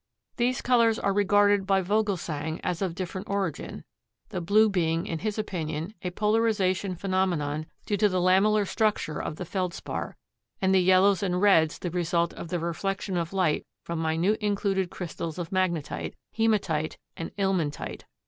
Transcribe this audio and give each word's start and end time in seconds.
These 0.37 0.63
colors 0.63 0.97
are 0.97 1.13
regarded 1.13 1.67
by 1.67 1.83
Vogelsang 1.83 2.59
as 2.63 2.81
of 2.81 2.95
different 2.95 3.29
origin, 3.29 3.83
the 4.29 4.41
blue 4.41 4.67
being, 4.67 5.05
in 5.05 5.19
his 5.19 5.37
opinion, 5.37 5.93
a 6.01 6.09
polarization 6.09 6.95
phenomenon 6.95 7.67
due 7.85 7.97
to 7.97 8.09
the 8.09 8.19
lamellar 8.19 8.67
structure 8.67 9.21
of 9.21 9.35
the 9.35 9.45
Feldspar, 9.45 10.17
and 10.59 10.73
the 10.73 10.79
yellows 10.81 11.21
and 11.21 11.39
reds 11.39 11.77
the 11.77 11.91
result 11.91 12.33
of 12.33 12.47
the 12.47 12.57
reflection 12.57 13.15
of 13.15 13.31
light 13.31 13.67
from 13.83 14.01
minute 14.01 14.39
included 14.41 14.89
crystals 14.89 15.37
of 15.37 15.51
magnetite, 15.51 16.15
hematite 16.33 16.97
and 17.15 17.29
ilmenite. 17.37 18.05